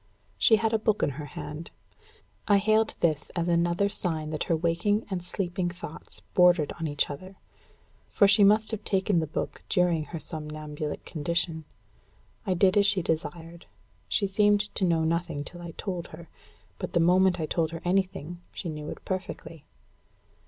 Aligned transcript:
She 0.39 0.55
had 0.55 0.73
a 0.73 0.79
book 0.79 1.03
in 1.03 1.11
her 1.11 1.27
hand. 1.37 1.69
I 2.47 2.57
hailed 2.57 2.95
this 3.01 3.29
as 3.35 3.47
another 3.47 3.87
sign 3.87 4.31
that 4.31 4.45
her 4.45 4.55
waking 4.55 5.05
and 5.11 5.23
sleeping 5.23 5.69
thoughts 5.69 6.21
bordered 6.33 6.73
on 6.79 6.87
each 6.87 7.11
other; 7.11 7.35
for 8.09 8.27
she 8.27 8.43
must 8.43 8.71
have 8.71 8.83
taken 8.83 9.19
the 9.19 9.27
book 9.27 9.61
during 9.69 10.05
her 10.05 10.19
somnambulic 10.19 11.05
condition. 11.05 11.65
I 12.47 12.55
did 12.55 12.77
as 12.77 12.87
she 12.87 13.03
desired. 13.03 13.67
She 14.07 14.25
seemed 14.25 14.73
to 14.73 14.85
know 14.85 15.03
nothing 15.03 15.43
till 15.43 15.61
I 15.61 15.69
told 15.77 16.07
her. 16.07 16.29
But 16.79 16.93
the 16.93 16.99
moment 16.99 17.39
I 17.39 17.45
told 17.45 17.69
her 17.69 17.81
anything, 17.85 18.41
she 18.53 18.69
knew 18.69 18.89
it 18.89 19.05
perfectly. 19.05 19.65